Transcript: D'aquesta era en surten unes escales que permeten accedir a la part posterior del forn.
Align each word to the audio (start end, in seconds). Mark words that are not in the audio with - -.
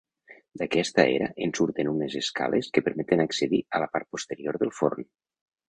D'aquesta 0.61 1.05
era 1.17 1.27
en 1.47 1.53
surten 1.59 1.91
unes 1.91 2.17
escales 2.21 2.71
que 2.79 2.85
permeten 2.89 3.23
accedir 3.29 3.63
a 3.81 3.85
la 3.87 3.91
part 3.95 4.11
posterior 4.17 4.61
del 4.65 4.77
forn. 4.83 5.11